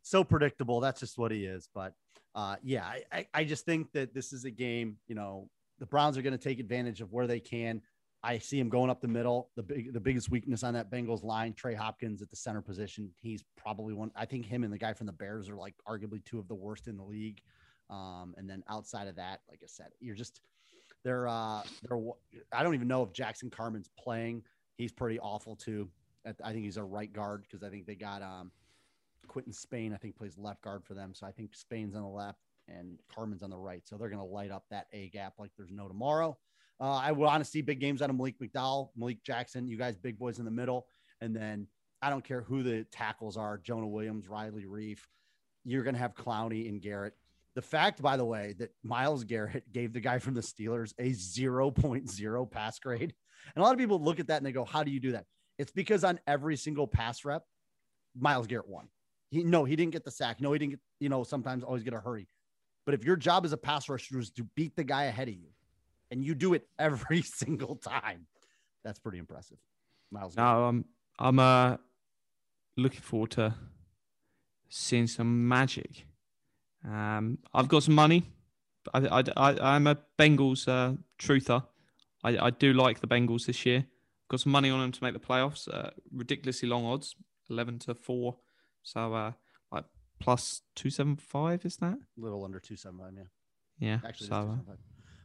[0.02, 0.80] So predictable.
[0.80, 1.68] That's just what he is.
[1.74, 1.94] But
[2.34, 5.86] uh, yeah, I, I, I just think that this is a game, you know, the
[5.86, 7.82] Browns are going to take advantage of where they can.
[8.22, 9.50] I see him going up the middle.
[9.56, 13.10] The big, the biggest weakness on that Bengals line, Trey Hopkins at the center position.
[13.20, 14.10] He's probably one.
[14.16, 16.54] I think him and the guy from the Bears are like arguably two of the
[16.54, 17.40] worst in the league.
[17.90, 20.40] Um, and then outside of that, like I said, you're just
[21.04, 22.00] they're uh they're.
[22.52, 24.42] I don't even know if Jackson Carman's playing.
[24.76, 25.88] He's pretty awful too.
[26.44, 28.50] I think he's a right guard because I think they got um
[29.26, 29.92] Quinton Spain.
[29.92, 31.14] I think plays left guard for them.
[31.14, 33.86] So I think Spain's on the left and Carmen's on the right.
[33.86, 36.36] So they're going to light up that A gap like there's no tomorrow.
[36.80, 39.66] Uh, I want to see big games out of Malik McDowell, Malik Jackson.
[39.66, 40.86] You guys, big boys in the middle,
[41.20, 41.66] and then
[42.02, 44.98] I don't care who the tackles are: Jonah Williams, Riley Reiff.
[45.64, 47.14] You're going to have Clowney and Garrett.
[47.56, 51.10] The fact, by the way, that Myles Garrett gave the guy from the Steelers a
[51.10, 53.14] 0.0 pass grade.
[53.54, 55.12] And a lot of people look at that and they go, How do you do
[55.12, 55.24] that?
[55.58, 57.42] It's because on every single pass rep,
[58.14, 58.88] Myles Garrett won.
[59.30, 60.40] He no, he didn't get the sack.
[60.40, 62.28] No, he didn't get, you know, sometimes always get a hurry.
[62.84, 65.34] But if your job as a pass rusher is to beat the guy ahead of
[65.34, 65.48] you
[66.10, 68.26] and you do it every single time,
[68.84, 69.56] that's pretty impressive.
[70.10, 70.52] Myles Garrett.
[70.52, 70.84] No, I'm
[71.18, 71.76] I'm uh
[72.76, 73.54] looking forward to
[74.68, 76.04] seeing some magic.
[76.84, 78.24] Um, I've got some money.
[78.94, 81.64] I, I, I, I'm a Bengals uh, truther.
[82.22, 83.86] I, I do like the Bengals this year.
[84.28, 85.68] Got some money on them to make the playoffs.
[85.72, 87.14] Uh, ridiculously long odds,
[87.48, 88.36] eleven to four.
[88.82, 89.32] So uh,
[89.70, 89.84] like
[90.20, 91.94] plus two seven five is that?
[91.94, 93.22] A little under 275, yeah.
[93.78, 94.08] Yeah.
[94.08, 94.72] Actually, so, uh,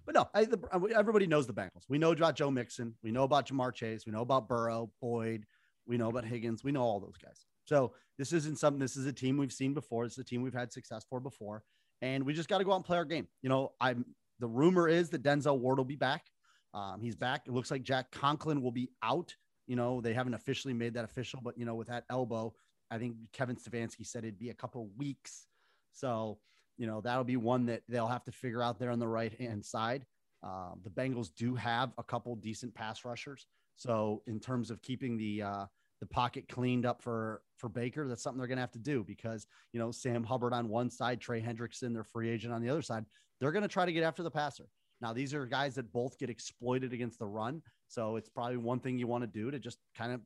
[0.06, 0.60] but no, I, the,
[0.96, 1.86] everybody knows the Bengals.
[1.88, 2.96] We know about Joe Mixon.
[3.04, 4.06] We know about Ja'Marr Chase.
[4.06, 5.46] We know about Burrow, Boyd.
[5.86, 6.64] We know about Higgins.
[6.64, 7.46] We know all those guys.
[7.72, 8.82] So this isn't something.
[8.82, 10.04] This is a team we've seen before.
[10.04, 11.64] It's a team we've had success for before,
[12.02, 13.28] and we just got to go out and play our game.
[13.42, 14.06] You know, I'm.
[14.40, 16.26] The rumor is that Denzel Ward will be back.
[16.74, 17.44] Um, he's back.
[17.48, 19.34] It looks like Jack Conklin will be out.
[19.68, 22.54] You know, they haven't officially made that official, but you know, with that elbow,
[22.90, 25.46] I think Kevin Stefanski said it'd be a couple weeks.
[25.94, 26.40] So,
[26.78, 29.32] you know, that'll be one that they'll have to figure out there on the right
[29.34, 30.06] hand side.
[30.44, 33.46] Um, the Bengals do have a couple decent pass rushers.
[33.78, 35.66] So, in terms of keeping the uh,
[36.02, 39.04] the pocket cleaned up for for Baker, that's something they're going to have to do
[39.04, 42.70] because you know Sam Hubbard on one side, Trey Hendrickson, their free agent on the
[42.70, 43.06] other side.
[43.40, 44.66] They're going to try to get after the passer.
[45.00, 48.80] Now, these are guys that both get exploited against the run, so it's probably one
[48.80, 50.22] thing you want to do to just kind of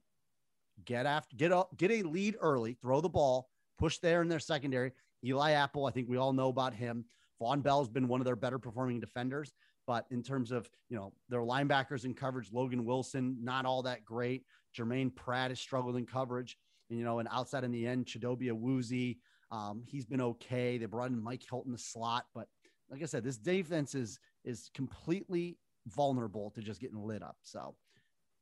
[0.86, 4.40] get after, get up, get a lead early, throw the ball, push there in their
[4.40, 4.92] secondary.
[5.24, 7.06] Eli Apple, I think we all know about him.
[7.42, 9.54] Vonn Bell's been one of their better performing defenders,
[9.88, 14.04] but in terms of you know their linebackers in coverage, Logan Wilson not all that
[14.06, 14.44] great.
[14.78, 16.58] Jermaine Pratt has struggled in coverage,
[16.90, 19.18] and you know, and outside in the end, Chidobe Awuzie,
[19.52, 20.78] um, he's been okay.
[20.78, 22.48] They brought in Mike Hilton the slot, but
[22.90, 27.38] like I said, this defense is is completely vulnerable to just getting lit up.
[27.44, 27.76] So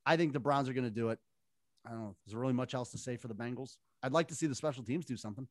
[0.06, 1.20] I think the Browns are going to do it.
[1.86, 2.16] I don't know.
[2.26, 3.78] Is there really much else to say for the Bengals?
[4.02, 5.48] I'd like to see the special teams do something.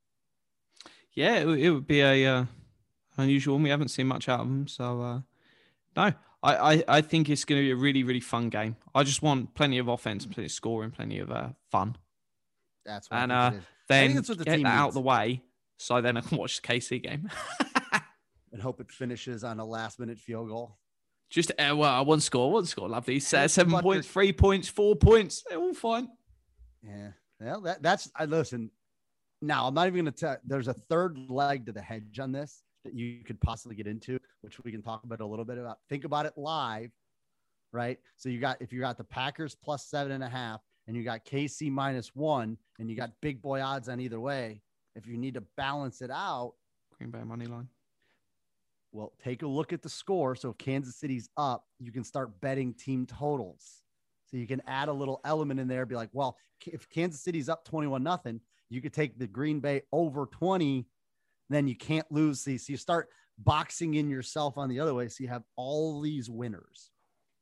[1.15, 2.45] yeah, it, would- it would be a uh,
[3.19, 3.59] unusual.
[3.59, 5.21] We haven't seen much out of them, so uh,
[5.97, 8.77] no, I, I, I think it's going to be a really really fun game.
[8.95, 11.97] I just want plenty of offense, plenty of scoring, plenty of uh, fun.
[12.85, 13.67] That's what And, uh, think it is.
[13.89, 14.95] Then that's what the get team that out needs.
[14.95, 15.43] the way,
[15.79, 17.29] so then I can watch the KC game.
[18.53, 20.79] and hope it finishes on a last minute field goal.
[21.31, 23.19] Just uh, well, one score, one score, lovely.
[23.21, 25.43] Se- Yeah, seven but points, the- three points, four points.
[25.49, 26.09] They're all fine.
[26.83, 27.11] Yeah.
[27.41, 28.71] Well, that, that's I listen.
[29.41, 30.37] Now I'm not even going to tell.
[30.45, 34.19] There's a third leg to the hedge on this that you could possibly get into,
[34.41, 35.79] which we can talk about a little bit about.
[35.89, 36.91] Think about it live,
[37.73, 37.99] right?
[38.17, 41.05] So you got if you got the Packers plus seven and a half, and you
[41.05, 44.63] got KC minus one, and you got big boy odds on either way.
[44.95, 46.55] If you need to balance it out,
[46.99, 47.69] Green Bay money line.
[48.91, 50.37] Well, take a look at the score.
[50.37, 53.83] So if Kansas City's up, you can start betting team totals.
[54.31, 57.49] So you can add a little element in there, be like, well, if Kansas City's
[57.49, 60.87] up 21 nothing, you could take the Green Bay over 20,
[61.53, 62.41] then you can't lose.
[62.41, 65.09] See, so you start boxing in yourself on the other way.
[65.09, 66.91] So you have all these winners.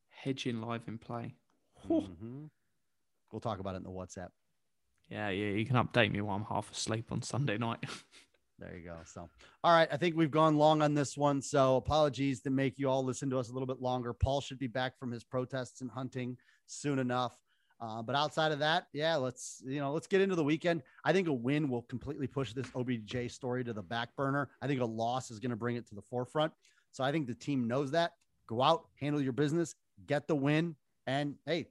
[0.09, 1.37] Hedging live in play.
[1.89, 2.51] Mhm.
[3.33, 4.31] We'll talk about it in the WhatsApp.
[5.09, 5.51] Yeah, yeah.
[5.53, 7.85] You can update me while I'm half asleep on Sunday night.
[8.59, 8.99] There you go.
[9.07, 9.31] So,
[9.65, 9.89] all right.
[9.91, 11.41] I think we've gone long on this one.
[11.41, 14.13] So, apologies to make you all listen to us a little bit longer.
[14.13, 16.37] Paul should be back from his protests and hunting
[16.67, 17.39] soon enough.
[17.81, 20.83] Uh, but outside of that, yeah, let's you know let's get into the weekend.
[21.05, 24.51] I think a win will completely push this OBJ story to the back burner.
[24.61, 26.53] I think a loss is going to bring it to the forefront.
[26.93, 28.13] So I think the team knows that.
[28.47, 29.75] Go out, handle your business,
[30.07, 30.75] get the win,
[31.07, 31.69] and hey,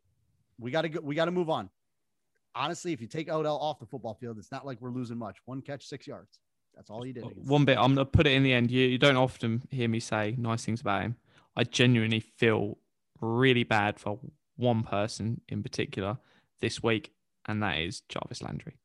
[0.58, 1.00] we got to go.
[1.02, 1.70] We got to move on.
[2.56, 5.38] Honestly, if you take Odell off the football field, it's not like we're losing much.
[5.46, 6.40] One catch, six yards.
[6.76, 7.24] That's all he did.
[7.46, 8.72] One bit, I'm gonna put it in the end.
[8.72, 11.18] You, you don't often hear me say nice things about him.
[11.56, 12.78] I genuinely feel
[13.22, 14.20] really bad for
[14.60, 16.18] one person in particular
[16.62, 17.12] this week,
[17.48, 18.78] and that is Jarvis Landry.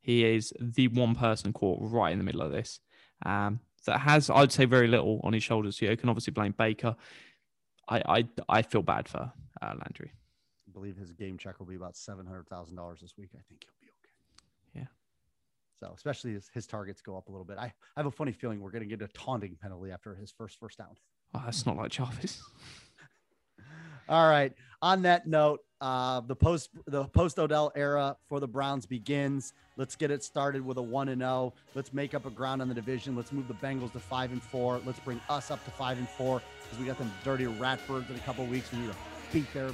[0.00, 2.80] He is the one person caught right in the middle of this
[3.24, 5.80] um, that has, I'd say, very little on his shoulders.
[5.80, 6.96] You can obviously blame Baker.
[7.88, 10.12] I I, I feel bad for uh, Landry.
[10.68, 13.30] I believe his game check will be about seven hundred thousand dollars this week.
[13.34, 14.80] I think he'll be okay.
[14.80, 15.86] Yeah.
[15.86, 18.32] So especially as his targets go up a little bit, I, I have a funny
[18.32, 20.96] feeling we're going to get a taunting penalty after his first first down.
[21.34, 22.42] Oh, that's not like Jarvis.
[24.12, 24.52] All right.
[24.82, 29.54] On that note, uh, the post the post Odell era for the Browns begins.
[29.78, 31.54] Let's get it started with a one and zero.
[31.74, 33.16] Let's make up a ground on the division.
[33.16, 34.82] Let's move the Bengals to five and four.
[34.84, 38.16] Let's bring us up to five and four because we got them dirty Ratbirds in
[38.16, 38.70] a couple weeks.
[38.70, 38.96] We need to
[39.32, 39.70] beat their.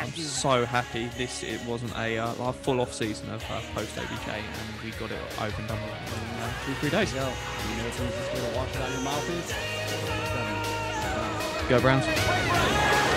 [0.00, 4.28] I'm so happy this it wasn't a uh, full off season of uh, post OBJ,
[4.28, 7.12] and we got it and done in uh, two three days.
[7.12, 7.32] Yo, you know
[7.82, 9.52] what's the easiest way to wash it out of your mouth is?
[11.68, 13.15] Go Browns.